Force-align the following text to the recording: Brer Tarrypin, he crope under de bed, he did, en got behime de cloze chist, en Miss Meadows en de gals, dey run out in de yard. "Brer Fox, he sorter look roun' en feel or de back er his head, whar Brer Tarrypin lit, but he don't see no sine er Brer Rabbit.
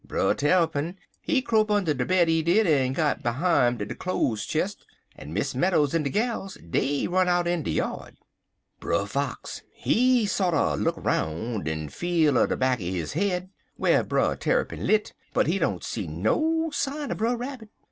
Brer 0.03 0.33
Tarrypin, 0.33 0.95
he 1.21 1.43
crope 1.43 1.69
under 1.69 1.93
de 1.93 2.03
bed, 2.07 2.27
he 2.27 2.41
did, 2.41 2.65
en 2.65 2.93
got 2.93 3.21
behime 3.21 3.77
de 3.77 3.85
cloze 3.93 4.47
chist, 4.47 4.83
en 5.15 5.31
Miss 5.31 5.53
Meadows 5.53 5.93
en 5.93 6.01
de 6.01 6.09
gals, 6.09 6.57
dey 6.67 7.05
run 7.05 7.27
out 7.27 7.45
in 7.47 7.61
de 7.61 7.69
yard. 7.69 8.17
"Brer 8.79 9.05
Fox, 9.05 9.61
he 9.71 10.25
sorter 10.25 10.75
look 10.75 10.95
roun' 10.97 11.67
en 11.67 11.87
feel 11.89 12.35
or 12.39 12.47
de 12.47 12.57
back 12.57 12.79
er 12.79 12.85
his 12.85 13.13
head, 13.13 13.51
whar 13.77 14.01
Brer 14.03 14.35
Tarrypin 14.35 14.87
lit, 14.87 15.13
but 15.35 15.45
he 15.45 15.59
don't 15.59 15.83
see 15.83 16.07
no 16.07 16.71
sine 16.73 17.11
er 17.11 17.13
Brer 17.13 17.37
Rabbit. 17.37 17.69